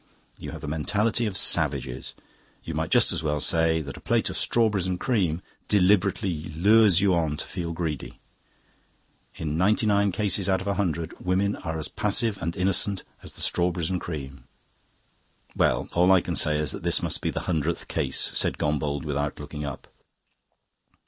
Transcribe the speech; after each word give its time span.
You 0.39 0.49
have 0.49 0.61
the 0.61 0.67
mentality 0.67 1.27
of 1.27 1.37
savages. 1.37 2.15
You 2.63 2.73
might 2.73 2.89
just 2.89 3.11
as 3.11 3.21
well 3.21 3.39
say 3.39 3.83
that 3.83 3.97
a 3.97 4.01
plate 4.01 4.31
of 4.31 4.35
strawberries 4.35 4.87
and 4.87 4.99
cream 4.99 5.43
deliberately 5.67 6.45
lures 6.55 7.01
you 7.01 7.13
on 7.13 7.37
to 7.37 7.45
feel 7.45 7.71
greedy. 7.71 8.19
In 9.35 9.59
ninety 9.59 9.85
nine 9.85 10.11
cases 10.11 10.49
out 10.49 10.59
of 10.59 10.65
a 10.65 10.73
hundred 10.73 11.13
women 11.23 11.55
are 11.57 11.77
as 11.77 11.87
passive 11.87 12.39
and 12.41 12.55
innocent 12.57 13.03
as 13.21 13.33
the 13.33 13.41
strawberries 13.41 13.91
and 13.91 14.01
cream." 14.01 14.45
"Well, 15.55 15.87
all 15.93 16.11
I 16.11 16.19
can 16.21 16.35
say 16.35 16.57
is 16.57 16.71
that 16.71 16.81
this 16.81 17.03
must 17.03 17.21
be 17.21 17.29
the 17.29 17.41
hundredth 17.41 17.87
case," 17.87 18.31
said 18.33 18.57
Gombauld, 18.57 19.05
without 19.05 19.39
looking 19.39 19.65
up. 19.65 19.87